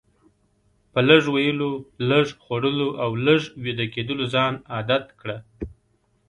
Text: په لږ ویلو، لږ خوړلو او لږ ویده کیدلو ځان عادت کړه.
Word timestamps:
په 0.91 0.99
لږ 1.09 1.23
ویلو، 1.35 1.71
لږ 2.09 2.25
خوړلو 2.43 2.89
او 3.03 3.11
لږ 3.25 3.41
ویده 3.63 3.85
کیدلو 3.93 4.23
ځان 4.33 4.53
عادت 4.73 5.05
کړه. 5.19 5.37